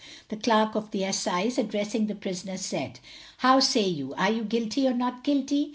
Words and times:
The 0.29 0.35
Clerk 0.35 0.73
of 0.73 0.89
the 0.89 1.03
Assize, 1.03 1.59
addressing 1.59 2.07
the 2.07 2.15
prisoner, 2.15 2.57
said: 2.57 2.99
How 3.37 3.59
say 3.59 3.85
you, 3.87 4.15
are 4.15 4.31
you 4.31 4.43
guilty 4.43 4.87
or 4.87 4.95
not 4.95 5.23
guilty? 5.23 5.69